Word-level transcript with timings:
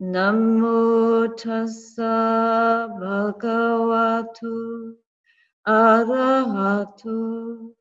Namo 0.00 1.28
tassa 1.36 2.88
bhagavato 2.88 4.96
arahato 5.68 7.74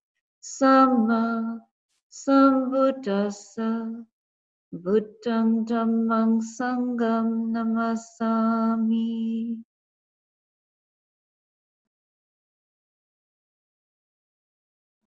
samma 0.43 1.61
sambuddhassa 2.11 4.03
buddham 4.73 5.65
dhammam 5.65 6.41
sangam 6.43 7.55
namasami 7.55 9.63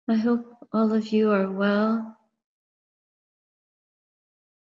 I 0.08 0.16
hope 0.16 0.46
all 0.72 0.94
of 0.94 1.08
you 1.08 1.32
are 1.32 1.50
well. 1.50 2.16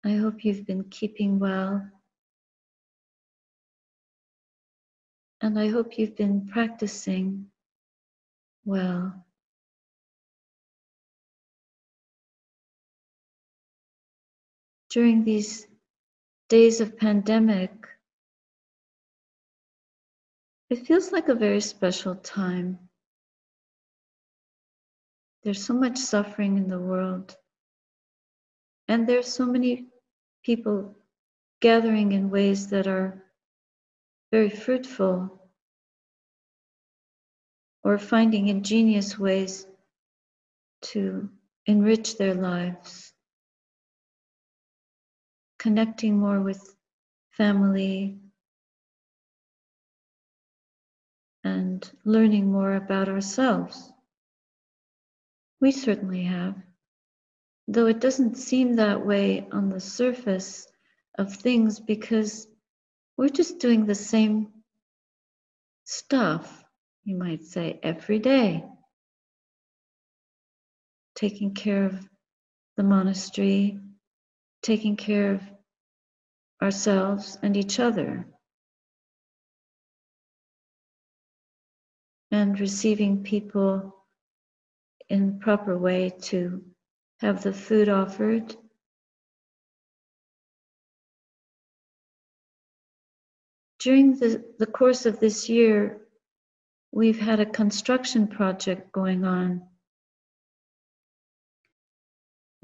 I 0.03 0.13
hope 0.13 0.43
you've 0.43 0.65
been 0.65 0.85
keeping 0.89 1.37
well. 1.37 1.87
And 5.45 5.59
I 5.59 5.67
hope 5.67 5.99
you've 5.99 6.15
been 6.15 6.47
practicing 6.47 7.51
well. 8.65 9.13
During 14.89 15.23
these 15.23 15.67
days 16.49 16.81
of 16.81 16.97
pandemic, 16.97 17.69
it 20.71 20.87
feels 20.87 21.11
like 21.11 21.29
a 21.29 21.35
very 21.35 21.61
special 21.61 22.15
time. 22.15 22.79
There's 25.43 25.63
so 25.63 25.75
much 25.75 25.99
suffering 25.99 26.57
in 26.57 26.67
the 26.67 26.79
world, 26.79 27.37
and 28.87 29.07
there's 29.07 29.31
so 29.31 29.45
many 29.45 29.89
people 30.43 30.95
gathering 31.61 32.13
in 32.13 32.31
ways 32.31 32.69
that 32.69 32.87
are 32.87 33.24
very 34.35 34.49
fruitful 34.49 35.31
or 37.85 37.97
finding 37.97 38.49
ingenious 38.49 39.17
ways 39.17 39.65
to 40.81 41.29
enrich 41.65 42.17
their 42.17 42.33
lives, 42.33 43.13
connecting 45.57 46.19
more 46.19 46.41
with 46.41 46.75
family, 47.31 48.19
and 51.45 51.89
learning 52.03 52.51
more 52.51 52.75
about 52.75 53.07
ourselves. 53.07 53.89
We 55.61 55.71
certainly 55.71 56.23
have, 56.23 56.55
though 57.69 57.85
it 57.85 58.01
doesn't 58.01 58.35
seem 58.35 58.73
that 58.73 59.05
way 59.05 59.47
on 59.49 59.69
the 59.69 59.79
surface 59.79 60.67
of 61.17 61.33
things 61.33 61.79
because 61.79 62.49
we're 63.17 63.29
just 63.29 63.59
doing 63.59 63.85
the 63.85 63.95
same 63.95 64.49
stuff, 65.85 66.63
you 67.03 67.15
might 67.15 67.43
say, 67.43 67.79
every 67.83 68.19
day. 68.19 68.63
Taking 71.15 71.53
care 71.53 71.85
of 71.85 72.09
the 72.77 72.83
monastery, 72.83 73.79
taking 74.61 74.97
care 74.97 75.33
of 75.35 75.41
ourselves 76.61 77.37
and 77.41 77.55
each 77.55 77.79
other, 77.79 78.25
and 82.31 82.59
receiving 82.59 83.23
people 83.23 83.95
in 85.07 85.39
proper 85.39 85.77
way 85.77 86.11
to 86.21 86.63
have 87.19 87.43
the 87.43 87.53
food 87.53 87.87
offered 87.87 88.55
during 93.85 94.17
the, 94.17 94.43
the 94.57 94.65
course 94.65 95.05
of 95.05 95.19
this 95.19 95.47
year, 95.47 96.01
we've 96.91 97.19
had 97.19 97.39
a 97.39 97.45
construction 97.45 98.27
project 98.27 98.91
going 98.91 99.23
on. 99.23 99.61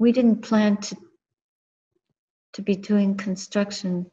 We 0.00 0.10
didn't 0.10 0.42
plan 0.42 0.78
to, 0.78 0.96
to 2.54 2.62
be 2.62 2.74
doing 2.74 3.16
construction 3.16 4.10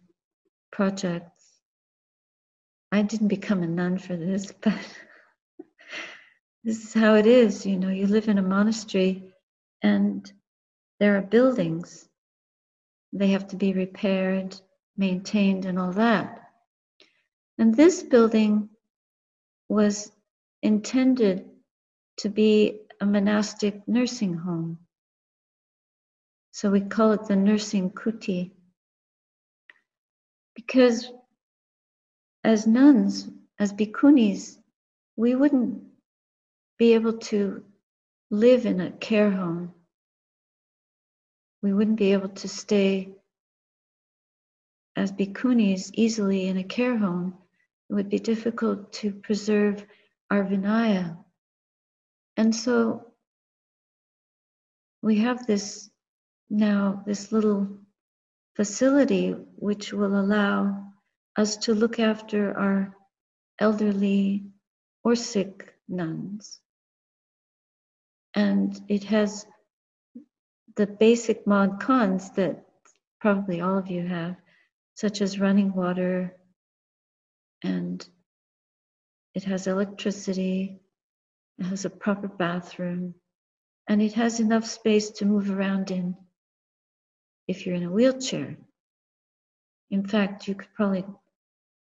projects. 0.71 1.43
I 2.91 3.01
didn't 3.01 3.29
become 3.29 3.63
a 3.63 3.67
nun 3.67 3.97
for 3.97 4.15
this, 4.15 4.51
but 4.61 4.77
this 6.63 6.83
is 6.83 6.93
how 6.93 7.15
it 7.15 7.25
is. 7.25 7.65
You 7.65 7.79
know, 7.79 7.89
you 7.89 8.05
live 8.05 8.27
in 8.27 8.37
a 8.37 8.43
monastery 8.43 9.23
and 9.81 10.31
there 10.99 11.17
are 11.17 11.23
buildings. 11.23 12.07
They 13.13 13.29
have 13.29 13.47
to 13.47 13.55
be 13.55 13.73
repaired, 13.73 14.55
maintained, 14.95 15.65
and 15.65 15.79
all 15.79 15.93
that. 15.93 16.48
And 17.59 17.75
this 17.75 18.03
building 18.03 18.69
was 19.67 20.13
intended 20.63 21.45
to 22.19 22.29
be 22.29 22.79
a 23.01 23.05
monastic 23.05 23.85
nursing 23.85 24.33
home. 24.33 24.79
So 26.53 26.71
we 26.71 26.79
call 26.79 27.11
it 27.11 27.27
the 27.27 27.35
nursing 27.35 27.91
kuti. 27.91 28.51
Because 30.55 31.11
as 32.45 32.65
nuns, 32.65 33.27
as 33.59 33.73
bhikkhunis, 33.73 34.57
we 35.17 35.35
wouldn't 35.35 35.83
be 36.77 36.93
able 36.93 37.17
to 37.17 37.65
live 38.31 38.65
in 38.65 38.79
a 38.79 38.91
care 38.91 39.31
home. 39.31 39.73
We 41.61 41.73
wouldn't 41.73 41.99
be 41.99 42.13
able 42.13 42.29
to 42.29 42.47
stay 42.47 43.09
as 44.95 45.11
bhikkhunis 45.11 45.91
easily 45.93 46.47
in 46.47 46.55
a 46.55 46.63
care 46.63 46.97
home 46.97 47.33
it 47.89 47.93
would 47.93 48.09
be 48.09 48.19
difficult 48.19 48.93
to 48.93 49.11
preserve 49.11 49.85
our 50.29 50.43
Vinaya. 50.43 51.17
And 52.37 52.55
so 52.55 53.07
we 55.01 55.19
have 55.19 55.47
this 55.47 55.89
now, 56.49 57.03
this 57.05 57.31
little 57.31 57.67
facility 58.55 59.31
which 59.55 59.91
will 59.91 60.19
allow 60.19 60.83
us 61.35 61.57
to 61.57 61.73
look 61.73 61.99
after 61.99 62.57
our 62.57 62.95
elderly 63.59 64.43
or 65.03 65.15
sick 65.15 65.73
nuns. 65.87 66.59
And 68.35 68.79
it 68.87 69.05
has 69.05 69.45
the 70.75 70.85
basic 70.87 71.47
mod 71.47 71.81
cons 71.81 72.31
that 72.31 72.65
probably 73.19 73.61
all 73.61 73.77
of 73.77 73.87
you 73.89 74.05
have, 74.05 74.35
such 74.95 75.21
as 75.21 75.39
running 75.39 75.73
water, 75.73 76.38
and 77.63 78.05
it 79.33 79.43
has 79.43 79.67
electricity, 79.67 80.79
it 81.57 81.65
has 81.65 81.85
a 81.85 81.89
proper 81.89 82.27
bathroom, 82.27 83.15
and 83.87 84.01
it 84.01 84.13
has 84.13 84.39
enough 84.39 84.65
space 84.65 85.11
to 85.11 85.25
move 85.25 85.49
around 85.49 85.91
in 85.91 86.15
if 87.47 87.65
you're 87.65 87.75
in 87.75 87.83
a 87.83 87.91
wheelchair. 87.91 88.57
In 89.89 90.05
fact, 90.05 90.47
you 90.47 90.55
could 90.55 90.73
probably 90.75 91.05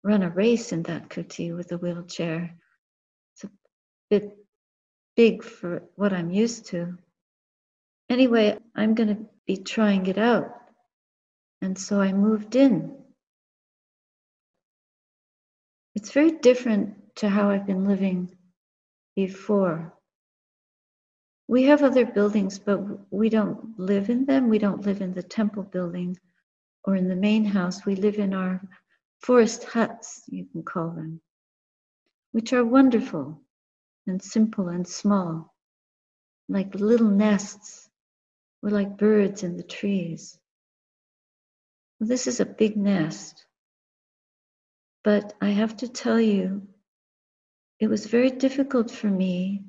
run 0.04 0.24
a 0.24 0.30
race 0.30 0.72
in 0.72 0.84
that 0.84 1.10
kuti 1.10 1.56
with 1.56 1.72
a 1.74 1.78
wheelchair. 1.78 2.56
It's 3.34 3.44
a 3.44 3.50
bit 4.10 4.38
big 5.16 5.44
for 5.44 5.84
what 5.96 6.14
I'm 6.14 6.32
used 6.32 6.68
to. 6.68 6.98
Anyway, 8.10 8.58
I'm 8.76 8.96
going 8.96 9.10
to 9.10 9.26
be 9.46 9.58
trying 9.58 10.06
it 10.06 10.18
out. 10.18 10.56
And 11.62 11.78
so 11.78 12.00
I 12.00 12.14
moved 12.14 12.56
in 12.56 12.97
it's 15.98 16.12
very 16.12 16.30
different 16.30 16.94
to 17.16 17.28
how 17.28 17.50
I've 17.50 17.66
been 17.66 17.88
living 17.88 18.30
before. 19.16 19.96
We 21.48 21.64
have 21.64 21.82
other 21.82 22.06
buildings, 22.06 22.60
but 22.60 22.78
we 23.12 23.30
don't 23.30 23.80
live 23.80 24.12
in 24.12 24.26
them. 24.26 24.48
We 24.48 24.60
don't 24.60 24.86
live 24.86 25.02
in 25.02 25.16
the 25.16 25.24
temple 25.24 25.64
building 25.64 26.16
or 26.84 26.96
in 26.96 27.10
the 27.10 27.16
main 27.16 27.46
house. 27.46 27.84
We 27.84 27.96
live 27.96 28.20
in 28.20 28.36
our 28.36 28.62
forest 29.22 29.64
huts, 29.64 30.22
you 30.28 30.46
can 30.46 30.62
call 30.62 30.92
them, 30.92 31.20
which 32.32 32.54
are 32.54 32.64
wonderful 32.64 33.42
and 34.06 34.22
simple 34.22 34.70
and 34.70 34.88
small, 34.88 35.56
like 36.48 36.76
little 36.76 37.10
nests. 37.10 37.90
We're 38.62 38.70
like 38.70 39.00
birds 39.00 39.42
in 39.42 39.58
the 39.58 39.64
trees. 39.64 40.38
This 42.00 42.28
is 42.28 42.40
a 42.40 42.46
big 42.46 42.78
nest 42.78 43.47
But 45.08 45.36
I 45.40 45.52
have 45.52 45.78
to 45.78 45.88
tell 45.88 46.20
you, 46.20 46.68
it 47.80 47.88
was 47.88 48.08
very 48.08 48.30
difficult 48.30 48.92
for 48.92 49.08
me 49.08 49.64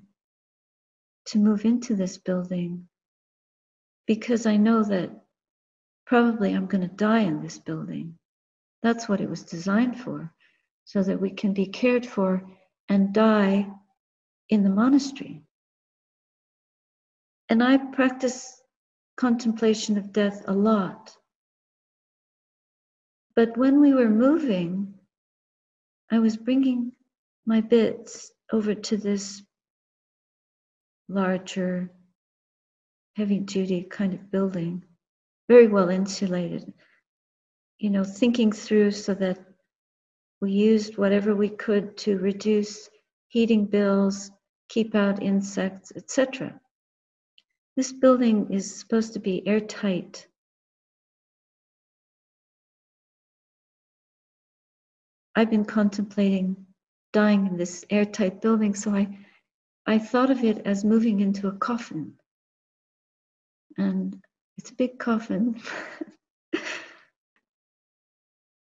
to 1.27 1.39
move 1.39 1.65
into 1.65 1.95
this 1.95 2.19
building 2.19 2.89
because 4.09 4.47
I 4.47 4.57
know 4.57 4.83
that 4.83 5.13
probably 6.09 6.55
I'm 6.55 6.67
going 6.67 6.81
to 6.81 6.93
die 6.93 7.21
in 7.21 7.41
this 7.41 7.57
building. 7.57 8.19
That's 8.83 9.09
what 9.09 9.21
it 9.21 9.31
was 9.31 9.45
designed 9.45 10.01
for, 10.01 10.35
so 10.87 11.05
that 11.05 11.21
we 11.21 11.31
can 11.31 11.53
be 11.53 11.67
cared 11.67 12.05
for 12.05 12.43
and 12.89 13.15
die 13.15 13.71
in 14.49 14.65
the 14.65 14.71
monastery. 14.71 15.45
And 17.49 17.63
I 17.63 17.77
practice 17.77 18.61
contemplation 19.17 19.99
of 19.99 20.13
death 20.13 20.43
a 20.49 20.53
lot. 20.53 21.17
But 23.37 23.57
when 23.57 23.81
we 23.81 23.95
were 23.95 24.11
moving, 24.11 24.88
I 26.11 26.19
was 26.21 26.37
bringing 26.37 26.93
my 27.45 27.61
bits 27.61 28.31
over 28.53 28.75
to 28.75 28.97
this 28.97 29.43
larger, 31.09 31.91
heavy 33.17 33.41
duty 33.41 33.83
kind 33.83 34.15
of 34.15 34.31
building, 34.31 34.85
very 35.49 35.67
well 35.67 35.91
insulated. 35.91 36.73
You 37.79 37.91
know, 37.91 38.05
thinking 38.05 38.53
through 38.53 38.93
so 38.93 39.15
that 39.15 39.39
we 40.41 40.53
used 40.53 40.97
whatever 40.97 41.35
we 41.35 41.51
could 41.51 41.97
to 41.99 42.19
reduce 42.19 42.89
heating 43.29 43.67
bills, 43.67 44.31
keep 44.69 44.95
out 44.95 45.23
insects, 45.23 45.93
etc. 45.95 46.59
This 47.77 47.93
building 47.93 48.53
is 48.53 48.75
supposed 48.81 49.13
to 49.13 49.21
be 49.21 49.47
airtight. 49.47 50.27
I've 55.39 55.51
been 55.51 55.67
contemplating 55.67 56.67
dying 57.13 57.47
in 57.47 57.57
this 57.57 57.85
airtight 57.91 58.43
building, 58.43 58.75
so 58.75 58.91
I, 58.91 59.19
I 59.87 60.01
thought 60.01 60.33
of 60.33 60.43
it 60.43 60.63
as 60.67 60.85
moving 60.85 61.21
into 61.21 61.47
a 61.47 61.53
coffin. 61.53 62.15
And 63.77 64.21
it's 64.57 64.73
a 64.73 64.75
big 64.75 64.99
coffin. 64.99 65.61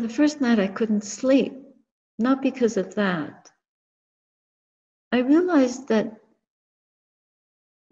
the 0.01 0.09
first 0.09 0.41
night 0.41 0.59
I 0.59 0.67
couldn't 0.67 1.05
sleep, 1.05 1.55
not 2.19 2.43
because 2.43 2.77
of 2.77 2.97
that. 2.97 3.49
I 5.13 5.19
realized 5.19 5.87
that 5.87 6.17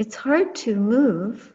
it's 0.01 0.17
hard 0.17 0.57
to 0.57 0.75
move, 0.75 1.55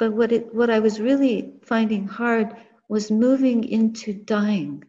but 0.00 0.12
what 0.12 0.32
it 0.32 0.52
what 0.52 0.68
I 0.68 0.80
was 0.80 0.98
really 0.98 1.60
finding 1.62 2.08
hard 2.08 2.56
was 2.88 3.12
moving 3.12 3.62
into 3.62 4.12
dying. 4.12 4.82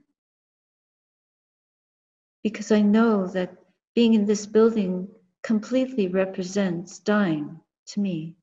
Because 2.43 2.71
I 2.71 2.81
know 2.81 3.27
that 3.27 3.55
being 3.95 4.13
in 4.13 4.25
this 4.25 4.45
building 4.45 5.07
completely 5.43 6.07
represents 6.07 6.99
dying 6.99 7.59
to 7.87 7.99
me. 7.99 8.35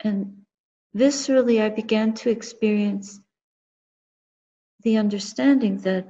And 0.00 0.44
viscerally, 0.96 1.62
I 1.62 1.70
began 1.70 2.12
to 2.14 2.30
experience 2.30 3.20
the 4.82 4.98
understanding 4.98 5.78
that 5.78 6.06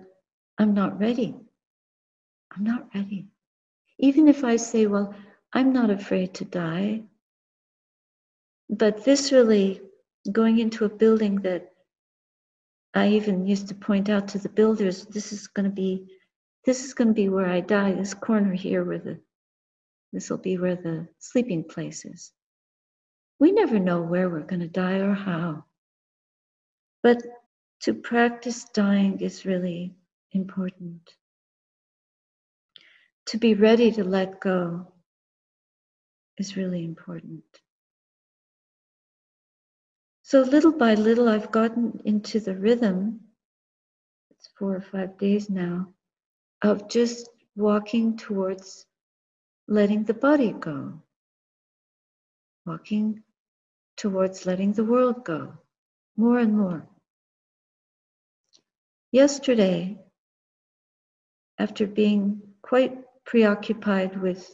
I'm 0.58 0.74
not 0.74 0.98
ready. 0.98 1.34
I'm 2.56 2.64
not 2.64 2.88
ready. 2.94 3.26
Even 3.98 4.28
if 4.28 4.44
I 4.44 4.56
say, 4.56 4.86
well, 4.86 5.14
I'm 5.52 5.72
not 5.72 5.90
afraid 5.90 6.34
to 6.34 6.44
die. 6.44 7.02
But 8.68 9.04
viscerally, 9.04 9.80
going 10.32 10.58
into 10.58 10.84
a 10.84 10.88
building 10.88 11.36
that 11.42 11.73
I 12.94 13.08
even 13.08 13.46
used 13.46 13.68
to 13.68 13.74
point 13.74 14.08
out 14.08 14.28
to 14.28 14.38
the 14.38 14.48
builders, 14.48 15.04
this 15.06 15.32
is 15.32 15.48
going 15.48 15.64
to 15.64 15.74
be, 15.74 16.06
this 16.64 16.84
is 16.84 16.94
going 16.94 17.08
to 17.08 17.14
be 17.14 17.28
where 17.28 17.48
I 17.48 17.60
die. 17.60 17.92
This 17.92 18.14
corner 18.14 18.52
here, 18.52 18.84
where 18.84 18.98
the, 18.98 19.20
this 20.12 20.30
will 20.30 20.38
be 20.38 20.58
where 20.58 20.76
the 20.76 21.08
sleeping 21.18 21.64
place 21.64 22.04
is. 22.04 22.32
We 23.40 23.50
never 23.50 23.80
know 23.80 24.00
where 24.00 24.30
we're 24.30 24.40
going 24.40 24.60
to 24.60 24.68
die 24.68 24.98
or 24.98 25.12
how. 25.12 25.64
But 27.02 27.20
to 27.80 27.94
practice 27.94 28.64
dying 28.72 29.20
is 29.20 29.44
really 29.44 29.96
important. 30.32 31.02
To 33.26 33.38
be 33.38 33.54
ready 33.54 33.90
to 33.92 34.04
let 34.04 34.40
go 34.40 34.92
is 36.38 36.56
really 36.56 36.84
important. 36.84 37.44
So 40.34 40.40
little 40.40 40.72
by 40.72 40.94
little, 40.94 41.28
I've 41.28 41.52
gotten 41.52 42.00
into 42.04 42.40
the 42.40 42.56
rhythm, 42.56 43.20
it's 44.32 44.48
four 44.58 44.74
or 44.74 44.80
five 44.80 45.16
days 45.16 45.48
now, 45.48 45.94
of 46.60 46.88
just 46.88 47.28
walking 47.54 48.16
towards 48.16 48.84
letting 49.68 50.02
the 50.02 50.12
body 50.12 50.50
go, 50.50 51.00
walking 52.66 53.22
towards 53.96 54.44
letting 54.44 54.72
the 54.72 54.82
world 54.82 55.24
go, 55.24 55.52
more 56.16 56.40
and 56.40 56.58
more. 56.58 56.84
Yesterday, 59.12 60.00
after 61.60 61.86
being 61.86 62.42
quite 62.60 62.98
preoccupied 63.24 64.20
with 64.20 64.52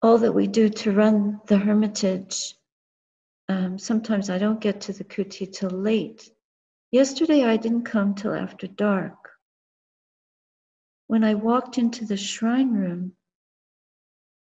all 0.00 0.16
that 0.16 0.32
we 0.32 0.46
do 0.46 0.70
to 0.70 0.92
run 0.92 1.42
the 1.46 1.58
hermitage. 1.58 2.54
Um, 3.50 3.80
sometimes 3.80 4.30
I 4.30 4.38
don't 4.38 4.60
get 4.60 4.82
to 4.82 4.92
the 4.92 5.02
kuti 5.02 5.52
till 5.52 5.70
late. 5.70 6.30
Yesterday 6.92 7.42
I 7.42 7.56
didn't 7.56 7.82
come 7.82 8.14
till 8.14 8.32
after 8.32 8.68
dark. 8.68 9.30
When 11.08 11.24
I 11.24 11.34
walked 11.34 11.76
into 11.76 12.04
the 12.04 12.16
shrine 12.16 12.72
room, 12.72 13.14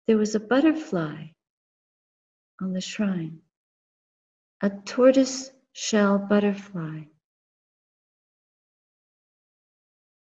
there 0.08 0.16
was 0.16 0.36
a 0.36 0.40
butterfly 0.40 1.32
on 2.62 2.72
the 2.72 2.80
shrine, 2.80 3.40
a 4.62 4.70
tortoise 4.70 5.52
shell 5.74 6.18
butterfly. 6.18 7.02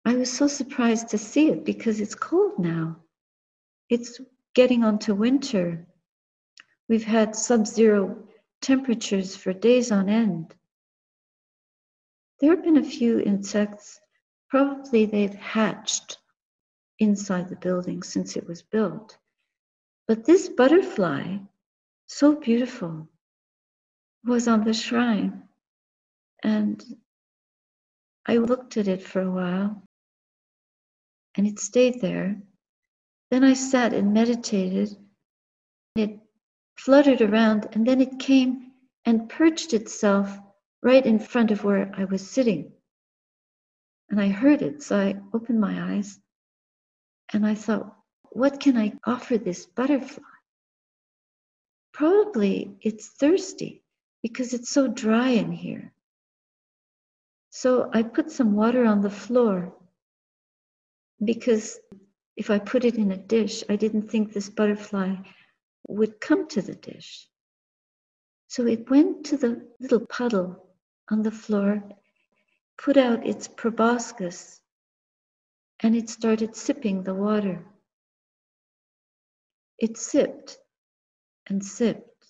I 0.06 0.16
was 0.16 0.36
so 0.36 0.48
surprised 0.48 1.10
to 1.10 1.20
see 1.20 1.50
it 1.50 1.66
because 1.66 2.00
it's 2.00 2.16
cold 2.16 2.58
now. 2.58 2.98
It's 3.92 4.20
getting 4.56 4.84
onto 4.84 5.14
winter. 5.14 5.86
We've 6.90 7.04
had 7.04 7.36
sub 7.36 7.68
zero 7.68 8.26
temperatures 8.66 9.36
for 9.36 9.54
days 9.54 9.92
on 9.92 10.10
end. 10.10 10.56
There 12.40 12.50
have 12.50 12.64
been 12.64 12.78
a 12.78 12.84
few 12.84 13.20
insects, 13.20 14.00
probably 14.50 15.06
they've 15.06 15.36
hatched 15.36 16.18
inside 16.98 17.48
the 17.48 17.58
building 17.58 18.02
since 18.02 18.36
it 18.36 18.48
was 18.48 18.64
built. 18.64 19.18
But 20.08 20.26
this 20.26 20.50
butterfly, 20.50 21.38
so 22.08 22.36
beautiful, 22.36 23.08
was 24.26 24.48
on 24.48 24.64
the 24.64 24.74
shrine. 24.74 25.44
And 26.44 26.84
I 28.26 28.38
looked 28.38 28.78
at 28.78 28.88
it 28.88 29.04
for 29.04 29.22
a 29.22 29.32
while, 29.32 29.84
and 31.36 31.46
it 31.46 31.60
stayed 31.60 32.02
there. 32.02 32.42
Then 33.30 33.44
I 33.44 33.54
sat 33.54 33.94
and 33.94 34.12
meditated. 34.12 34.98
It 35.96 36.20
fluttered 36.78 37.22
around 37.22 37.68
and 37.72 37.86
then 37.86 38.02
it 38.02 38.20
came 38.20 38.65
and 39.06 39.30
perched 39.30 39.74
itself 39.74 40.38
right 40.82 41.06
in 41.06 41.20
front 41.20 41.52
of 41.52 41.64
where 41.64 41.92
I 41.96 42.06
was 42.06 42.28
sitting. 42.30 42.72
And 44.10 44.20
I 44.20 44.30
heard 44.30 44.62
it, 44.62 44.84
so 44.84 44.98
I 44.98 45.16
opened 45.34 45.60
my 45.60 45.94
eyes 45.94 46.20
and 47.34 47.46
I 47.46 47.56
thought, 47.56 47.96
what 48.32 48.60
can 48.60 48.78
I 48.78 48.94
offer 49.06 49.38
this 49.38 49.66
butterfly? 49.66 50.24
Probably 51.94 52.78
it's 52.82 53.08
thirsty 53.08 53.84
because 54.22 54.54
it's 54.54 54.70
so 54.70 54.88
dry 54.88 55.30
in 55.30 55.52
here. 55.52 55.94
So 57.52 57.90
I 57.94 58.04
put 58.04 58.32
some 58.32 58.54
water 58.54 58.86
on 58.86 59.02
the 59.02 59.10
floor 59.10 59.74
because 61.24 61.80
if 62.36 62.50
I 62.50 62.60
put 62.60 62.84
it 62.84 62.96
in 62.96 63.12
a 63.12 63.18
dish, 63.18 63.64
I 63.70 63.78
didn't 63.78 64.10
think 64.10 64.34
this 64.34 64.50
butterfly 64.50 65.16
would 65.88 66.20
come 66.20 66.48
to 66.50 66.62
the 66.62 66.76
dish. 66.76 67.30
So 68.48 68.66
it 68.68 68.90
went 68.90 69.26
to 69.28 69.38
the 69.38 69.68
little 69.80 70.06
puddle 70.06 70.68
on 71.10 71.22
the 71.24 71.32
floor, 71.32 71.84
put 72.78 72.98
out 72.98 73.26
its 73.26 73.48
proboscis, 73.48 74.62
and 75.82 75.96
it 75.96 76.10
started 76.10 76.56
sipping 76.56 77.04
the 77.04 77.14
water. 77.14 77.66
It 79.78 79.98
sipped 79.98 80.58
and 81.48 81.64
sipped 81.64 82.26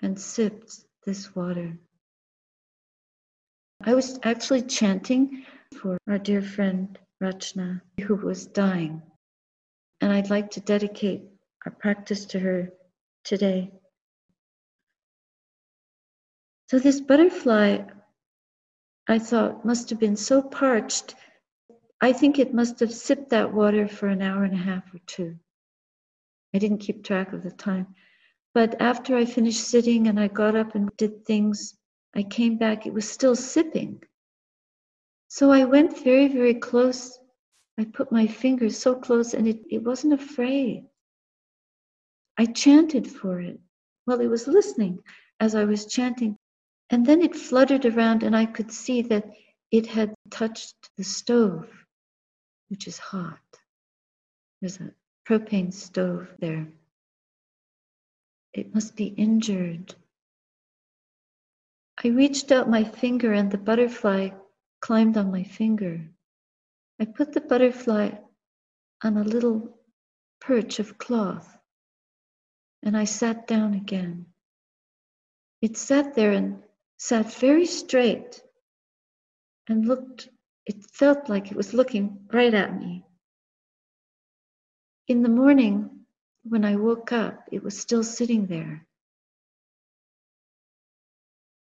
and 0.00 0.18
sipped 0.18 0.84
this 1.04 1.34
water. 1.34 1.78
I 3.82 3.94
was 3.94 4.18
actually 4.22 4.62
chanting 4.62 5.44
for 5.80 5.98
our 6.06 6.18
dear 6.18 6.42
friend 6.42 6.98
Rachna, 7.22 7.80
who 8.02 8.14
was 8.14 8.46
dying. 8.46 9.02
And 10.00 10.12
I'd 10.12 10.30
like 10.30 10.50
to 10.52 10.60
dedicate 10.60 11.22
our 11.66 11.72
practice 11.72 12.26
to 12.26 12.38
her 12.38 12.72
today. 13.24 13.72
So, 16.70 16.78
this 16.78 17.00
butterfly, 17.00 17.78
I 19.08 19.18
thought 19.18 19.64
must 19.64 19.90
have 19.90 19.98
been 19.98 20.14
so 20.14 20.40
parched. 20.40 21.16
I 22.00 22.12
think 22.12 22.38
it 22.38 22.54
must 22.54 22.78
have 22.78 22.94
sipped 22.94 23.30
that 23.30 23.52
water 23.52 23.88
for 23.88 24.06
an 24.06 24.22
hour 24.22 24.44
and 24.44 24.54
a 24.54 24.56
half 24.70 24.84
or 24.94 25.00
two. 25.08 25.36
I 26.54 26.58
didn't 26.58 26.78
keep 26.78 27.02
track 27.02 27.32
of 27.32 27.42
the 27.42 27.50
time. 27.50 27.96
But 28.54 28.80
after 28.80 29.16
I 29.16 29.24
finished 29.24 29.64
sitting 29.64 30.06
and 30.06 30.20
I 30.20 30.28
got 30.28 30.54
up 30.54 30.76
and 30.76 30.96
did 30.96 31.26
things, 31.26 31.74
I 32.14 32.22
came 32.22 32.56
back, 32.56 32.86
it 32.86 32.94
was 32.94 33.10
still 33.10 33.34
sipping. 33.34 34.04
So 35.26 35.50
I 35.50 35.64
went 35.64 36.04
very, 36.04 36.28
very 36.28 36.54
close. 36.54 37.18
I 37.80 37.84
put 37.84 38.12
my 38.12 38.28
fingers 38.28 38.78
so 38.78 38.94
close 38.94 39.34
and 39.34 39.48
it, 39.48 39.58
it 39.70 39.82
wasn't 39.82 40.12
afraid. 40.12 40.84
I 42.38 42.46
chanted 42.46 43.10
for 43.10 43.40
it. 43.40 43.58
Well, 44.06 44.20
it 44.20 44.28
was 44.28 44.46
listening 44.46 45.00
as 45.40 45.56
I 45.56 45.64
was 45.64 45.86
chanting. 45.86 46.38
And 46.90 47.06
then 47.06 47.22
it 47.22 47.36
fluttered 47.36 47.86
around, 47.86 48.24
and 48.24 48.36
I 48.36 48.46
could 48.46 48.72
see 48.72 49.02
that 49.02 49.24
it 49.70 49.86
had 49.86 50.12
touched 50.30 50.74
the 50.96 51.04
stove, 51.04 51.68
which 52.68 52.88
is 52.88 52.98
hot. 52.98 53.38
There's 54.60 54.80
a 54.80 54.90
propane 55.24 55.72
stove 55.72 56.28
there. 56.40 56.66
It 58.52 58.74
must 58.74 58.96
be 58.96 59.06
injured. 59.06 59.94
I 62.02 62.08
reached 62.08 62.50
out 62.50 62.68
my 62.68 62.82
finger, 62.82 63.32
and 63.32 63.52
the 63.52 63.58
butterfly 63.58 64.30
climbed 64.80 65.16
on 65.16 65.30
my 65.30 65.44
finger. 65.44 66.10
I 66.98 67.04
put 67.04 67.32
the 67.32 67.40
butterfly 67.40 68.10
on 69.04 69.16
a 69.16 69.22
little 69.22 69.78
perch 70.40 70.80
of 70.80 70.98
cloth, 70.98 71.56
and 72.82 72.96
I 72.96 73.04
sat 73.04 73.46
down 73.46 73.74
again. 73.74 74.26
It 75.62 75.76
sat 75.76 76.14
there 76.14 76.32
and 76.32 76.62
sat 77.00 77.32
very 77.32 77.64
straight 77.64 78.42
and 79.68 79.88
looked, 79.88 80.28
it 80.66 80.84
felt 80.92 81.30
like 81.30 81.50
it 81.50 81.56
was 81.56 81.72
looking 81.72 82.28
right 82.30 82.52
at 82.52 82.78
me. 82.78 83.02
In 85.08 85.22
the 85.22 85.30
morning, 85.30 86.04
when 86.42 86.62
I 86.62 86.76
woke 86.76 87.10
up, 87.10 87.48
it 87.50 87.62
was 87.62 87.78
still 87.78 88.04
sitting 88.04 88.46
there. 88.46 88.86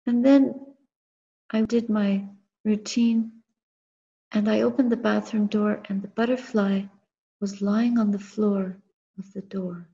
And 0.07 0.25
then 0.25 0.55
I 1.51 1.63
did 1.63 1.91
my 1.91 2.29
routine 2.65 3.33
and 4.31 4.49
I 4.49 4.61
opened 4.61 4.93
the 4.93 4.97
bathroom 4.97 5.47
door, 5.49 5.83
and 5.89 6.01
the 6.01 6.09
butterfly 6.09 6.83
was 7.41 7.61
lying 7.61 7.99
on 7.99 8.13
the 8.13 8.19
floor 8.21 8.79
of 9.19 9.33
the 9.33 9.43
door. 9.43 9.89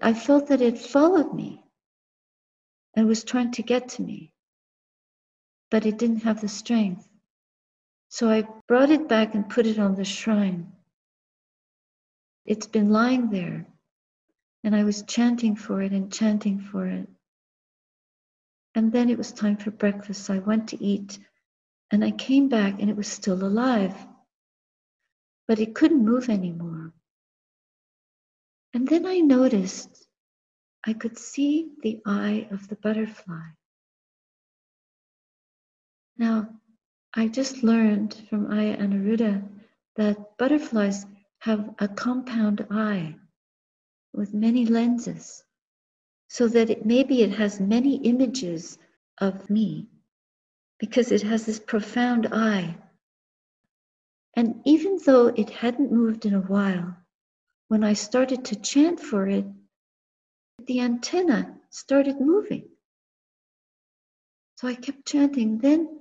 I 0.00 0.14
felt 0.14 0.48
that 0.48 0.62
it 0.62 0.78
followed 0.78 1.34
me 1.34 1.63
and 2.96 3.06
was 3.06 3.24
trying 3.24 3.52
to 3.52 3.62
get 3.62 3.88
to 3.90 4.02
me, 4.02 4.32
but 5.70 5.86
it 5.86 5.98
didn't 5.98 6.22
have 6.22 6.40
the 6.40 6.48
strength. 6.48 7.08
So 8.08 8.30
I 8.30 8.46
brought 8.68 8.90
it 8.90 9.08
back 9.08 9.34
and 9.34 9.48
put 9.48 9.66
it 9.66 9.78
on 9.78 9.96
the 9.96 10.04
shrine. 10.04 10.72
It's 12.46 12.66
been 12.66 12.90
lying 12.90 13.30
there, 13.30 13.66
and 14.62 14.76
I 14.76 14.84
was 14.84 15.02
chanting 15.02 15.56
for 15.56 15.82
it 15.82 15.92
and 15.92 16.12
chanting 16.12 16.60
for 16.60 16.86
it. 16.86 17.08
And 18.74 18.92
then 18.92 19.08
it 19.08 19.18
was 19.18 19.32
time 19.32 19.56
for 19.56 19.70
breakfast. 19.70 20.24
So 20.24 20.34
I 20.34 20.38
went 20.38 20.68
to 20.68 20.84
eat, 20.84 21.18
and 21.90 22.04
I 22.04 22.10
came 22.10 22.48
back, 22.48 22.80
and 22.80 22.90
it 22.90 22.96
was 22.96 23.08
still 23.08 23.44
alive, 23.44 23.96
but 25.48 25.58
it 25.58 25.74
couldn't 25.74 26.04
move 26.04 26.28
anymore. 26.28 26.92
And 28.74 28.86
then 28.86 29.06
I 29.06 29.18
noticed 29.18 30.03
I 30.86 30.92
could 30.92 31.18
see 31.18 31.70
the 31.82 32.00
eye 32.04 32.46
of 32.50 32.68
the 32.68 32.76
butterfly. 32.76 33.48
Now, 36.18 36.48
I 37.14 37.28
just 37.28 37.62
learned 37.62 38.14
from 38.28 38.46
Ayya 38.48 38.78
Anuruddha 38.78 39.48
that 39.96 40.36
butterflies 40.36 41.06
have 41.38 41.74
a 41.78 41.88
compound 41.88 42.66
eye 42.70 43.16
with 44.12 44.34
many 44.34 44.66
lenses, 44.66 45.42
so 46.28 46.48
that 46.48 46.70
it, 46.70 46.86
maybe 46.86 47.22
it 47.22 47.32
has 47.32 47.60
many 47.60 47.96
images 47.96 48.78
of 49.18 49.48
me 49.48 49.88
because 50.78 51.12
it 51.12 51.22
has 51.22 51.46
this 51.46 51.58
profound 51.58 52.28
eye. 52.32 52.76
And 54.34 54.60
even 54.64 54.98
though 55.04 55.28
it 55.28 55.50
hadn't 55.50 55.92
moved 55.92 56.26
in 56.26 56.34
a 56.34 56.40
while, 56.40 56.96
when 57.68 57.84
I 57.84 57.94
started 57.94 58.44
to 58.46 58.56
chant 58.60 59.00
for 59.00 59.26
it, 59.28 59.46
the 60.66 60.80
antenna 60.80 61.58
started 61.70 62.20
moving. 62.20 62.68
So 64.56 64.68
I 64.68 64.74
kept 64.74 65.06
chanting. 65.06 65.58
Then, 65.58 66.00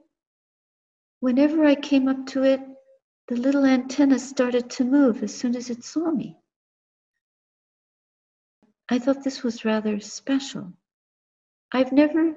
whenever 1.19 1.65
I 1.65 1.75
came 1.75 2.07
up 2.07 2.27
to 2.27 2.43
it, 2.43 2.61
the 3.27 3.35
little 3.35 3.65
antenna 3.65 4.19
started 4.19 4.69
to 4.71 4.83
move 4.83 5.23
as 5.23 5.33
soon 5.33 5.55
as 5.55 5.69
it 5.69 5.83
saw 5.83 6.11
me. 6.11 6.37
I 8.89 8.99
thought 8.99 9.23
this 9.23 9.43
was 9.43 9.65
rather 9.65 9.99
special. 9.99 10.73
I've 11.71 11.91
never 11.91 12.35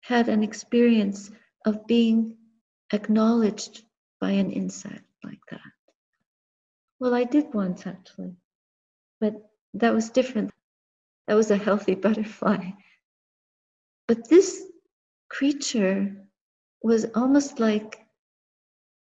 had 0.00 0.28
an 0.28 0.42
experience 0.42 1.30
of 1.64 1.86
being 1.86 2.36
acknowledged 2.92 3.82
by 4.20 4.30
an 4.30 4.50
insect 4.50 5.04
like 5.22 5.40
that. 5.50 5.60
Well, 6.98 7.14
I 7.14 7.24
did 7.24 7.52
once 7.52 7.86
actually, 7.86 8.36
but 9.20 9.34
that 9.74 9.92
was 9.92 10.10
different. 10.10 10.50
That 11.26 11.34
was 11.34 11.50
a 11.50 11.56
healthy 11.56 11.94
butterfly. 11.94 12.70
But 14.08 14.28
this 14.28 14.62
creature 15.28 16.16
was 16.82 17.06
almost 17.14 17.58
like 17.58 17.98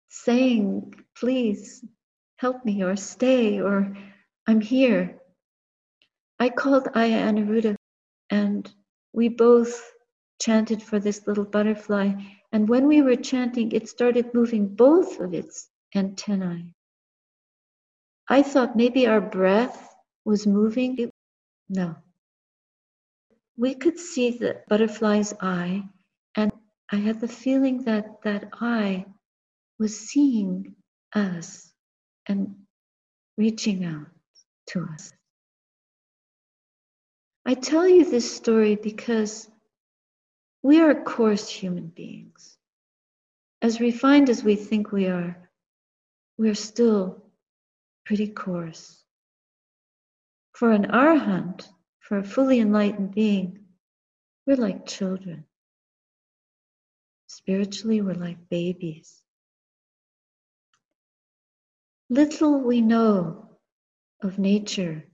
saying, 0.09 0.95
Please 1.15 1.85
help 2.37 2.65
me, 2.65 2.83
or 2.83 2.95
stay, 2.95 3.59
or 3.59 3.95
I'm 4.47 4.61
here. 4.61 5.19
I 6.39 6.49
called 6.49 6.85
Ayya 6.95 7.21
Anuruddha, 7.27 7.75
and 8.29 8.71
we 9.13 9.29
both 9.29 9.93
chanted 10.41 10.81
for 10.81 10.99
this 10.99 11.27
little 11.27 11.45
butterfly. 11.45 12.13
And 12.51 12.67
when 12.67 12.87
we 12.87 13.01
were 13.01 13.17
chanting, 13.17 13.71
it 13.73 13.89
started 13.89 14.33
moving 14.33 14.75
both 14.75 15.19
of 15.19 15.33
its 15.33 15.69
antennae. 15.93 16.73
I 18.27 18.41
thought 18.41 18.75
maybe 18.75 19.05
our 19.05 19.21
breath 19.21 19.93
was 20.25 20.47
moving. 20.47 20.97
It 20.97 21.11
no. 21.69 21.95
We 23.57 23.75
could 23.75 23.99
see 23.99 24.31
the 24.31 24.61
butterfly's 24.69 25.33
eye, 25.41 25.83
and 26.35 26.51
I 26.91 26.97
had 26.97 27.21
the 27.21 27.27
feeling 27.27 27.83
that 27.83 28.21
that 28.23 28.49
eye 28.53 29.05
was 29.79 29.99
seeing 29.99 30.75
us 31.13 31.71
and 32.27 32.55
reaching 33.37 33.85
out 33.85 34.07
to 34.67 34.87
us. 34.93 35.11
I 37.45 37.53
tell 37.55 37.87
you 37.87 38.09
this 38.09 38.35
story 38.35 38.75
because 38.75 39.49
we 40.61 40.79
are 40.81 41.03
coarse 41.03 41.49
human 41.49 41.87
beings. 41.87 42.57
As 43.61 43.79
refined 43.81 44.29
as 44.29 44.43
we 44.43 44.55
think 44.55 44.91
we 44.91 45.07
are, 45.07 45.49
we're 46.37 46.55
still 46.55 47.23
pretty 48.05 48.27
coarse. 48.27 48.98
For 50.59 50.73
an 50.73 50.87
arahant, 50.87 51.69
for 52.01 52.17
a 52.17 52.23
fully 52.25 52.59
enlightened 52.59 53.15
being, 53.15 53.59
we're 54.45 54.57
like 54.57 54.85
children. 54.85 55.45
Spiritually, 57.27 58.01
we're 58.01 58.15
like 58.15 58.49
babies. 58.49 59.23
Little 62.09 62.59
we 62.59 62.81
know 62.81 63.57
of 64.21 64.37
nature 64.37 65.05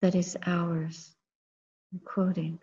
that 0.00 0.14
is 0.14 0.36
ours. 0.46 1.12
I'm 1.92 1.98
quoting. 1.98 2.60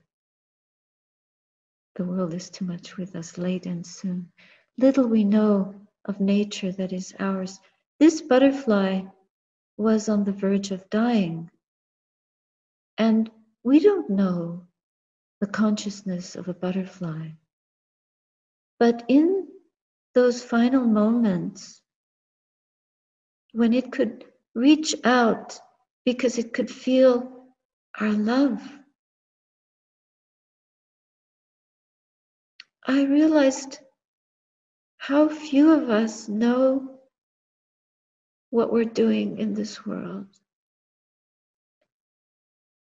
The 1.96 2.06
world 2.06 2.34
is 2.34 2.50
too 2.50 2.64
much 2.64 2.96
with 2.96 3.14
us 3.18 3.38
late 3.38 3.66
and 3.66 3.86
soon. 3.86 4.32
Little 4.78 5.06
we 5.06 5.26
know 5.26 5.76
of 6.06 6.22
nature 6.22 6.72
that 6.72 6.94
is 6.94 7.14
ours. 7.20 7.60
This 8.00 8.22
butterfly 8.22 9.02
was 9.82 10.10
on 10.10 10.24
the 10.24 10.32
verge 10.32 10.72
of 10.72 10.90
dying. 10.90 11.50
And 12.98 13.30
we 13.64 13.80
don't 13.80 14.10
know 14.10 14.68
the 15.40 15.48
consciousness 15.48 16.36
of 16.36 16.48
a 16.48 16.54
butterfly. 16.54 17.30
But 18.80 19.04
in 19.08 19.48
those 20.14 20.44
final 20.44 20.86
moments, 20.86 21.82
when 23.54 23.74
it 23.74 23.92
could 23.92 24.26
reach 24.56 24.96
out 25.04 25.60
because 26.06 26.38
it 26.38 26.54
could 26.54 26.70
feel 26.70 27.48
our 28.00 28.12
love, 28.12 28.62
I 32.86 33.04
realized 33.04 33.80
how 34.98 35.30
few 35.30 35.72
of 35.72 35.90
us 35.90 36.28
know 36.28 37.01
what 38.52 38.72
we're 38.72 38.86
doing 38.86 39.40
in 39.40 39.56
this 39.56 39.86
world. 39.86 40.28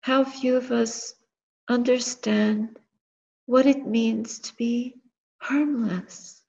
How 0.01 0.25
few 0.25 0.57
of 0.57 0.71
us 0.71 1.15
understand 1.69 2.79
what 3.45 3.67
it 3.67 3.87
means 3.87 4.39
to 4.39 4.57
be 4.57 4.95
harmless. 5.39 6.43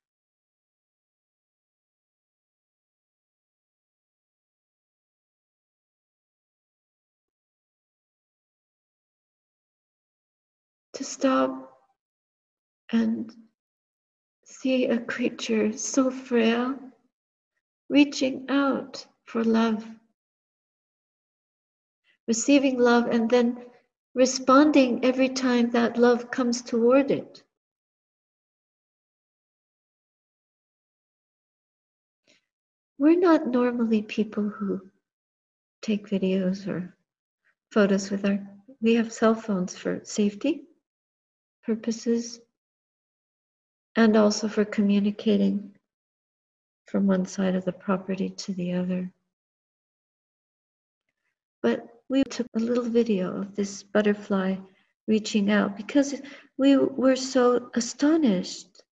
To 10.93 11.03
stop 11.03 11.73
and 12.91 13.33
see 14.45 14.85
a 14.85 14.99
creature 14.99 15.73
so 15.77 16.11
frail 16.11 16.75
reaching 17.89 18.45
out 18.49 19.05
for 19.25 19.43
love, 19.43 19.85
receiving 22.27 22.77
love, 22.79 23.07
and 23.07 23.29
then 23.29 23.57
responding 24.13 25.03
every 25.03 25.29
time 25.29 25.71
that 25.71 25.97
love 25.97 26.29
comes 26.31 26.61
toward 26.61 27.11
it. 27.11 27.43
We're 32.97 33.19
not 33.19 33.47
normally 33.47 34.01
people 34.01 34.49
who 34.49 34.81
take 35.81 36.09
videos 36.09 36.67
or 36.67 36.95
photos 37.71 38.11
with 38.11 38.25
our, 38.25 38.39
we 38.81 38.95
have 38.95 39.13
cell 39.13 39.35
phones 39.35 39.77
for 39.77 40.01
safety 40.03 40.63
purposes 41.63 42.39
and 43.95 44.17
also 44.17 44.47
for 44.47 44.65
communicating 44.65 45.75
from 46.89 47.05
one 47.05 47.25
side 47.25 47.55
of 47.55 47.65
the 47.65 47.71
property 47.71 48.29
to 48.29 48.53
the 48.53 48.73
other. 48.73 49.11
But 51.61 51.85
we 52.09 52.23
took 52.23 52.47
a 52.55 52.59
little 52.59 52.83
video 52.83 53.41
of 53.41 53.55
this 53.55 53.83
butterfly 53.83 54.55
reaching 55.07 55.51
out 55.51 55.77
because 55.77 56.19
we 56.57 56.77
were 56.77 57.15
so 57.15 57.69
astonished 57.75 58.83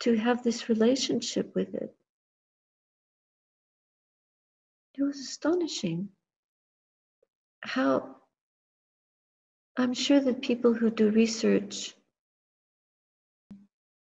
to 0.00 0.16
have 0.16 0.42
this 0.42 0.68
relationship 0.68 1.54
with 1.54 1.74
it. 1.74 1.94
It 4.98 5.02
was 5.02 5.18
astonishing 5.18 6.08
how 7.60 8.16
I'm 9.76 9.94
sure 9.94 10.20
that 10.20 10.42
people 10.42 10.74
who 10.74 10.90
do 10.90 11.10
research, 11.10 11.94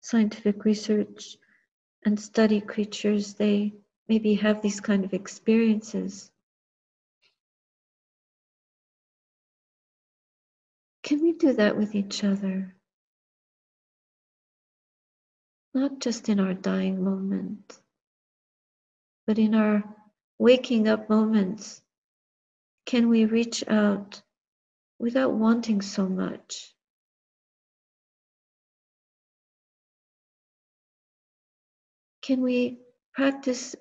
scientific 0.01 0.65
research, 0.65 1.37
and 2.05 2.19
study 2.19 2.61
creatures, 2.61 3.33
they 3.33 3.73
maybe 4.07 4.35
have 4.35 4.61
these 4.61 4.79
kind 4.79 5.03
of 5.03 5.13
experiences. 5.13 6.31
Can 11.01 11.21
we 11.21 11.33
do 11.33 11.53
that 11.53 11.77
with 11.77 11.95
each 11.95 12.23
other? 12.23 12.75
Not 15.73 15.99
just 15.99 16.29
in 16.29 16.39
our 16.39 16.53
dying 16.53 17.03
moment, 17.03 17.77
but 19.27 19.39
in 19.39 19.55
our 19.55 19.83
waking 20.37 20.87
up 20.87 21.09
moments. 21.09 21.81
Can 22.85 23.09
we 23.09 23.25
reach 23.25 23.63
out 23.67 24.21
without 24.99 25.33
wanting 25.33 25.81
so 25.81 26.07
much? 26.07 26.74
Can 32.25 32.41
we 32.41 32.79
practice 33.13 33.75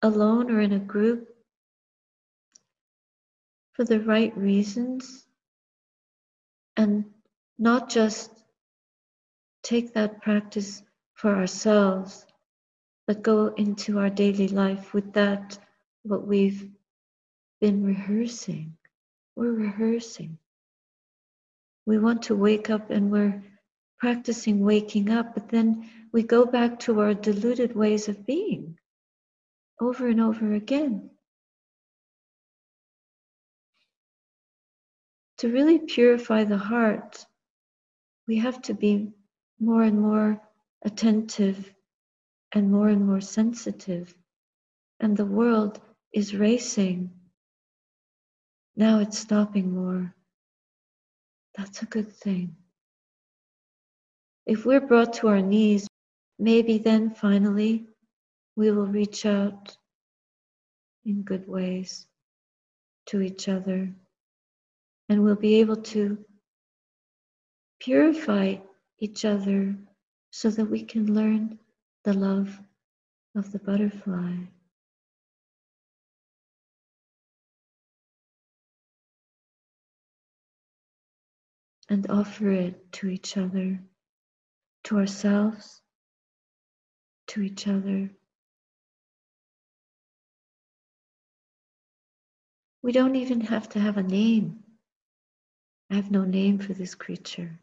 alone 0.00 0.48
or 0.48 0.60
in 0.60 0.72
a 0.72 0.78
group 0.78 1.28
for 3.72 3.84
the 3.84 3.98
right 3.98 4.36
reasons 4.36 5.26
and 6.76 7.04
not 7.58 7.90
just 7.90 8.30
take 9.64 9.94
that 9.94 10.22
practice 10.22 10.84
for 11.14 11.34
ourselves, 11.34 12.24
but 13.08 13.22
go 13.22 13.48
into 13.48 13.98
our 13.98 14.10
daily 14.10 14.46
life 14.46 14.94
with 14.94 15.12
that, 15.14 15.58
what 16.04 16.24
we've 16.24 16.68
been 17.60 17.84
rehearsing. 17.84 18.76
We're 19.34 19.50
rehearsing. 19.50 20.38
We 21.86 21.98
want 21.98 22.22
to 22.24 22.36
wake 22.36 22.70
up 22.70 22.90
and 22.90 23.10
we're 23.10 23.42
practicing 23.98 24.60
waking 24.60 25.10
up, 25.10 25.34
but 25.34 25.48
then 25.48 25.90
we 26.14 26.22
go 26.22 26.46
back 26.46 26.78
to 26.78 27.00
our 27.00 27.12
deluded 27.12 27.74
ways 27.74 28.08
of 28.08 28.24
being 28.24 28.78
over 29.80 30.06
and 30.06 30.20
over 30.20 30.52
again. 30.52 31.10
To 35.38 35.48
really 35.48 35.80
purify 35.80 36.44
the 36.44 36.56
heart, 36.56 37.26
we 38.28 38.38
have 38.38 38.62
to 38.62 38.74
be 38.74 39.10
more 39.58 39.82
and 39.82 40.00
more 40.00 40.40
attentive 40.84 41.74
and 42.52 42.70
more 42.70 42.86
and 42.86 43.04
more 43.04 43.20
sensitive. 43.20 44.14
And 45.00 45.16
the 45.16 45.26
world 45.26 45.80
is 46.12 46.32
racing. 46.32 47.10
Now 48.76 49.00
it's 49.00 49.18
stopping 49.18 49.74
more. 49.74 50.14
That's 51.56 51.82
a 51.82 51.86
good 51.86 52.12
thing. 52.12 52.54
If 54.46 54.64
we're 54.64 54.86
brought 54.86 55.14
to 55.14 55.28
our 55.28 55.42
knees, 55.42 55.88
maybe 56.38 56.78
then 56.78 57.10
finally 57.10 57.86
we 58.56 58.70
will 58.70 58.86
reach 58.86 59.26
out 59.26 59.76
in 61.04 61.22
good 61.22 61.46
ways 61.48 62.06
to 63.06 63.20
each 63.20 63.48
other 63.48 63.92
and 65.08 65.22
we'll 65.22 65.34
be 65.34 65.56
able 65.56 65.76
to 65.76 66.18
purify 67.80 68.56
each 68.98 69.24
other 69.24 69.76
so 70.30 70.50
that 70.50 70.64
we 70.64 70.82
can 70.82 71.14
learn 71.14 71.58
the 72.04 72.12
love 72.12 72.58
of 73.36 73.52
the 73.52 73.58
butterfly. 73.58 74.34
And 81.90 82.10
offer 82.10 82.50
it 82.50 82.92
to 82.92 83.08
each 83.08 83.36
other, 83.36 83.78
to 84.84 84.98
ourselves, 84.98 85.82
to 87.28 87.42
each 87.42 87.66
other. 87.66 88.10
We 92.82 92.92
don't 92.92 93.16
even 93.16 93.40
have 93.40 93.68
to 93.70 93.80
have 93.80 93.96
a 93.96 94.02
name. 94.02 94.62
I 95.90 95.94
have 95.94 96.10
no 96.10 96.24
name 96.24 96.58
for 96.58 96.74
this 96.74 96.94
creature. 96.94 97.58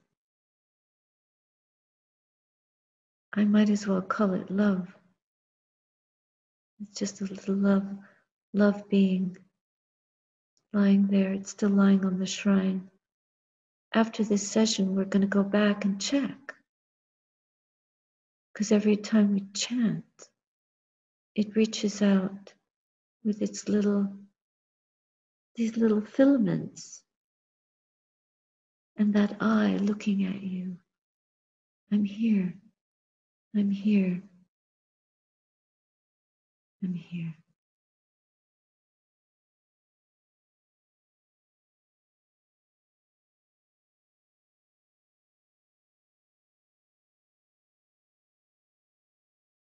I 3.33 3.45
might 3.45 3.69
as 3.69 3.87
well 3.87 4.01
call 4.01 4.33
it 4.33 4.51
love. 4.51 4.87
It's 6.81 6.99
just 6.99 7.21
a 7.21 7.25
little 7.25 7.55
love, 7.55 7.85
love 8.53 8.89
being 8.89 9.37
lying 10.73 11.07
there. 11.07 11.33
It's 11.33 11.51
still 11.51 11.69
lying 11.69 12.05
on 12.05 12.17
the 12.17 12.25
shrine. 12.25 12.89
After 13.93 14.23
this 14.23 14.49
session, 14.49 14.95
we're 14.95 15.05
going 15.05 15.21
to 15.21 15.27
go 15.27 15.43
back 15.43 15.85
and 15.85 16.01
check. 16.01 16.40
Because 18.61 18.73
every 18.73 18.95
time 18.95 19.33
we 19.33 19.39
chant, 19.55 20.05
it 21.33 21.55
reaches 21.55 21.99
out 22.03 22.53
with 23.25 23.41
its 23.41 23.67
little, 23.67 24.13
these 25.55 25.77
little 25.77 26.01
filaments. 26.01 27.01
And 28.97 29.15
that 29.15 29.37
eye 29.39 29.79
looking 29.81 30.25
at 30.25 30.43
you. 30.43 30.77
I'm 31.91 32.03
here. 32.03 32.53
I'm 33.55 33.71
here. 33.71 34.21
I'm 36.83 36.93
here. 36.93 37.33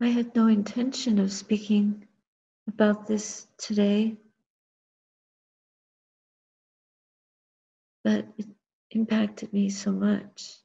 I 0.02 0.08
had 0.10 0.36
no 0.36 0.48
intention 0.48 1.20
of 1.20 1.32
speaking 1.32 2.08
about 2.68 3.08
this 3.08 3.48
today, 3.58 4.18
but 8.04 8.26
it 8.38 8.48
impacted 8.92 9.54
me 9.54 9.70
so 9.70 9.92
much. 9.92 10.56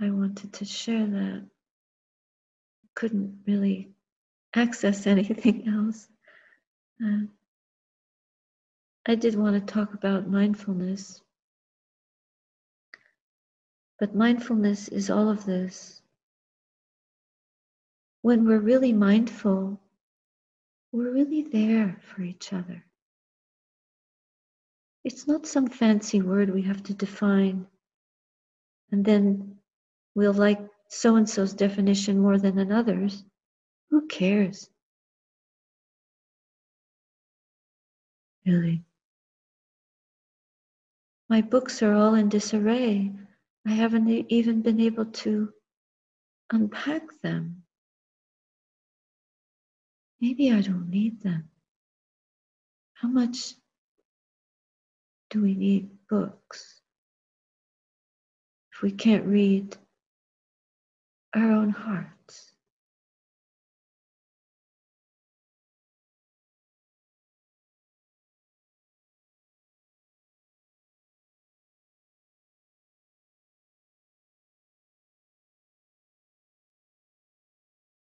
I 0.00 0.10
wanted 0.10 0.52
to 0.54 0.64
share 0.66 1.06
that. 1.06 1.46
Couldn't 2.94 3.40
really 3.46 3.90
access 4.54 5.06
anything 5.06 5.68
else. 5.74 6.08
Uh, 7.04 7.26
I 9.06 9.14
did 9.14 9.36
want 9.36 9.54
to 9.54 9.72
talk 9.74 9.94
about 9.94 10.28
mindfulness, 10.28 11.22
but 14.00 14.14
mindfulness 14.14 14.88
is 14.88 15.10
all 15.10 15.30
of 15.30 15.46
this 15.46 15.95
when 18.26 18.44
we're 18.44 18.58
really 18.58 18.92
mindful, 18.92 19.80
we're 20.90 21.12
really 21.12 21.42
there 21.42 21.96
for 22.02 22.22
each 22.22 22.52
other. 22.52 22.84
It's 25.04 25.28
not 25.28 25.46
some 25.46 25.68
fancy 25.68 26.20
word 26.20 26.50
we 26.50 26.62
have 26.62 26.82
to 26.82 26.92
define. 26.92 27.68
And 28.90 29.04
then 29.04 29.58
we'll 30.16 30.32
like 30.32 30.58
so 30.88 31.14
and 31.14 31.30
so's 31.30 31.54
definition 31.54 32.18
more 32.18 32.36
than 32.36 32.58
another's. 32.58 33.22
Who 33.90 34.08
cares? 34.08 34.68
Really. 38.44 38.82
My 41.28 41.42
books 41.42 41.80
are 41.80 41.94
all 41.94 42.14
in 42.16 42.28
disarray. 42.28 43.12
I 43.64 43.70
haven't 43.70 44.08
even 44.32 44.62
been 44.62 44.80
able 44.80 45.06
to 45.22 45.52
unpack 46.50 47.04
them. 47.22 47.62
Maybe 50.20 50.50
I 50.52 50.60
don't 50.62 50.88
need 50.88 51.22
them. 51.22 51.48
How 52.94 53.08
much 53.08 53.54
do 55.30 55.42
we 55.42 55.54
need 55.54 55.90
books 56.08 56.80
if 58.72 58.82
we 58.82 58.90
can't 58.92 59.26
read 59.26 59.76
our 61.34 61.50
own 61.52 61.70
hearts? 61.70 62.15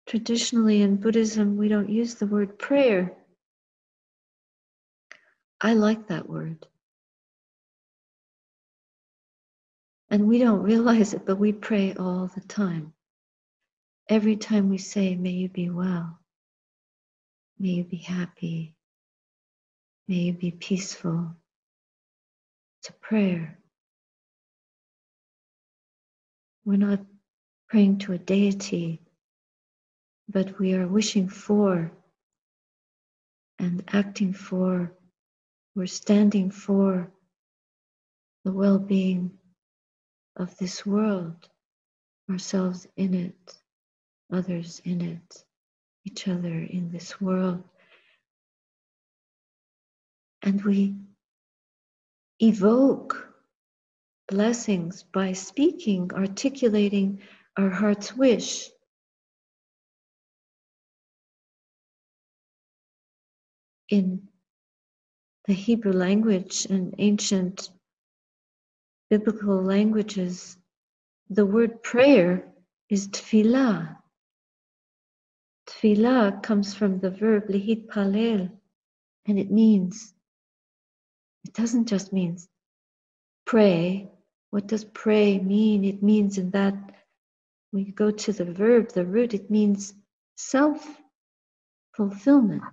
Traditionally 0.10 0.82
in 0.82 0.96
Buddhism, 0.96 1.56
we 1.56 1.68
don't 1.68 1.88
use 1.88 2.16
the 2.16 2.26
word 2.26 2.58
prayer. 2.58 3.14
I 5.62 5.76
like 5.76 6.08
that 6.08 6.28
word. 6.28 6.66
And 10.10 10.28
we 10.28 10.40
don't 10.40 10.64
realize 10.64 11.14
it, 11.14 11.28
but 11.28 11.36
we 11.38 11.54
pray 11.54 11.94
all 11.94 12.26
the 12.34 12.42
time. 12.42 12.94
Every 14.10 14.36
time 14.36 14.68
we 14.70 14.80
say, 14.80 15.16
May 15.16 15.30
you 15.30 15.48
be 15.48 15.70
well, 15.70 16.18
may 17.60 17.70
you 17.70 17.84
be 17.84 17.98
happy, 17.98 18.74
may 20.08 20.16
you 20.16 20.34
be 20.34 20.50
peaceful, 20.50 21.36
it's 22.80 22.90
a 22.90 22.94
prayer. 22.94 23.60
We're 26.66 26.78
not 26.78 27.02
praying 27.70 28.00
to 28.00 28.14
a 28.14 28.18
deity 28.18 29.04
but 30.30 30.60
we 30.60 30.76
are 30.76 30.88
wishing 30.88 31.28
for 31.28 31.92
and 33.58 33.84
acting 33.92 34.32
for, 34.32 34.94
we're 35.76 35.88
standing 35.88 36.52
for 36.52 37.12
the 38.46 38.52
well 38.52 38.78
being 38.78 39.32
of 40.36 40.56
this 40.58 40.86
world, 40.86 41.50
ourselves 42.30 42.88
in 42.96 43.16
it, 43.16 43.58
others 44.32 44.82
in 44.86 45.02
it, 45.02 45.44
each 46.06 46.28
other 46.28 46.54
in 46.54 46.92
this 46.92 47.20
world. 47.20 47.64
And 50.44 50.64
we 50.64 50.96
evoke 52.40 53.34
blessings 54.28 55.04
by 55.04 55.34
speaking, 55.34 56.12
articulating 56.14 57.20
our 57.58 57.70
heart's 57.70 58.16
wish 58.16 58.70
in 63.90 64.28
the 65.46 65.54
Hebrew 65.54 65.94
language 65.94 66.66
and 66.70 66.94
ancient 66.98 67.70
biblical 69.10 69.62
languages, 69.64 70.58
the 71.30 71.46
word 71.46 71.82
prayer 71.84 72.46
is 72.90 73.08
tefillah. 73.08 73.98
Tefillah 75.68 76.42
comes 76.44 76.74
from 76.74 77.00
the 77.00 77.10
verb 77.12 77.48
lihit 77.48 77.88
palel, 77.88 78.52
and 79.28 79.40
it 79.40 79.52
means, 79.52 80.14
it 81.46 81.54
doesn't 81.54 81.88
just 81.88 82.14
mean 82.14 82.38
pray. 83.46 84.10
What 84.52 84.68
does 84.68 84.84
pray 84.84 85.40
mean? 85.40 85.84
It 85.84 86.04
means 86.04 86.38
in 86.38 86.52
that 86.52 86.76
when 87.72 87.86
you 87.86 87.92
go 87.94 88.12
to 88.12 88.34
the 88.34 88.46
verb, 88.46 88.92
the 88.94 89.06
root, 89.06 89.34
it 89.34 89.50
means 89.52 89.94
self 90.38 90.86
fulfillment. 91.96 92.64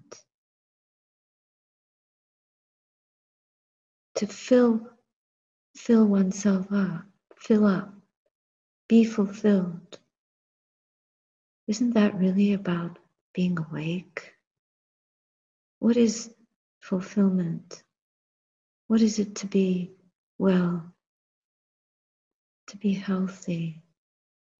To 4.16 4.26
fill 4.26 4.81
fill 5.76 6.07
oneself 6.07 6.66
up, 6.72 7.05
fill 7.37 7.66
up, 7.66 7.92
be 8.88 9.05
fulfilled. 9.05 9.98
Isn't 11.68 11.94
that 11.94 12.18
really 12.18 12.55
about 12.55 12.98
being 13.35 13.59
awake? 13.59 14.35
What 15.81 15.96
is 15.96 16.33
fulfillment? 16.81 17.83
What 18.87 19.02
is 19.02 19.18
it 19.18 19.35
to 19.37 19.46
be 19.46 19.90
well? 20.38 20.94
To 22.68 22.76
be 22.79 22.94
healthy 22.94 23.83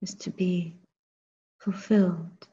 is 0.03 0.15
to 0.17 0.31
be 0.31 0.75
fulfilled. 1.59 2.47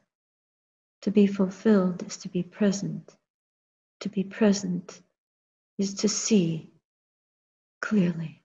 To 1.02 1.10
be 1.10 1.26
fulfilled 1.26 2.02
is 2.06 2.16
to 2.18 2.28
be 2.28 2.42
present. 2.42 3.14
To 4.00 4.08
be 4.08 4.24
present 4.24 5.02
is 5.76 5.94
to 5.94 6.08
see 6.08 6.70
clearly. 7.84 8.40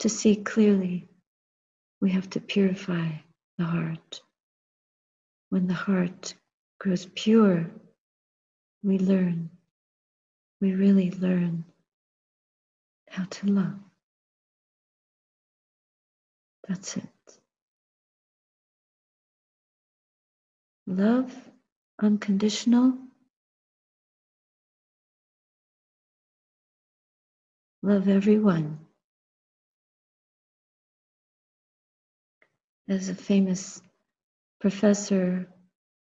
To 0.00 0.08
see 0.08 0.34
clearly, 0.34 1.08
we 2.00 2.10
have 2.10 2.28
to 2.30 2.40
purify 2.40 3.10
the 3.56 3.64
heart. 3.64 4.20
When 5.50 5.68
the 5.68 5.74
heart 5.74 6.34
grows 6.80 7.06
pure, 7.14 7.70
we 8.82 8.98
learn, 8.98 9.50
we 10.60 10.74
really 10.74 11.12
learn 11.12 11.64
how 13.08 13.26
to 13.26 13.46
love. 13.46 13.78
That's 16.66 16.96
it. 16.96 17.38
Love, 20.88 21.32
unconditional, 22.02 22.98
Love 27.86 28.08
everyone. 28.08 28.80
As 32.88 33.08
a 33.08 33.14
famous 33.14 33.80
professor, 34.60 35.48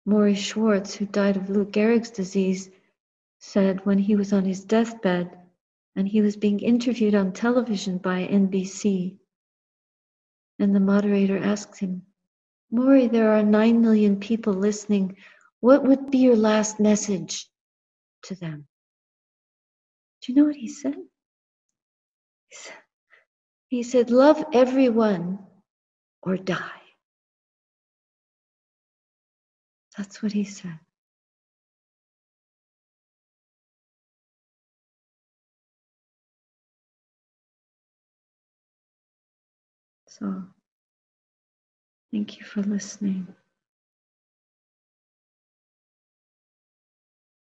Morrie 0.09 0.35
Schwartz, 0.35 0.95
who 0.95 1.05
died 1.05 1.37
of 1.37 1.51
Lou 1.51 1.67
Gehrig's 1.67 2.09
disease, 2.09 2.71
said 3.39 3.85
when 3.85 3.99
he 3.99 4.17
was 4.17 4.33
on 4.33 4.47
his 4.47 4.65
deathbed 4.65 5.31
and 5.95 6.09
he 6.09 6.23
was 6.23 6.37
being 6.37 6.59
interviewed 6.61 7.15
on 7.15 7.35
television 7.35 7.99
by 7.99 8.27
NBC. 8.27 9.19
And 10.59 10.75
the 10.75 10.81
moderator 10.81 11.37
asked 11.37 11.79
him, 11.79 12.01
Morrie, 12.73 13.13
there 13.13 13.33
are 13.33 13.43
9 13.43 13.83
million 13.83 14.19
people 14.19 14.55
listening. 14.55 15.19
What 15.61 15.85
would 15.85 16.11
be 16.11 16.17
your 16.17 16.37
last 16.37 16.81
message 16.81 17.47
to 18.23 18.35
them? 18.37 18.67
Do 20.23 20.33
you 20.33 20.39
know 20.39 20.47
what 20.47 20.57
he 20.57 20.69
said? 20.69 20.97
He 23.69 23.83
said, 23.83 24.11
Love 24.11 24.45
everyone 24.53 25.39
or 26.23 26.37
die. 26.37 26.83
That's 29.97 30.23
what 30.23 30.33
he 30.33 30.45
said. 30.45 30.79
So, 40.09 40.45
thank 42.11 42.39
you 42.39 42.45
for 42.47 42.63
listening. 42.63 43.29